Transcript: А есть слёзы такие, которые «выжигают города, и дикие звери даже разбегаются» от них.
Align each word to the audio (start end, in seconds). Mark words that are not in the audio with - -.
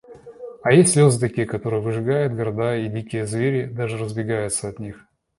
А 0.63 0.71
есть 0.73 0.93
слёзы 0.93 1.19
такие, 1.19 1.45
которые 1.45 1.79
«выжигают 1.79 2.33
города, 2.33 2.75
и 2.75 2.87
дикие 2.87 3.27
звери 3.27 3.65
даже 3.65 3.99
разбегаются» 3.99 4.67
от 4.67 4.79
них. 4.79 5.05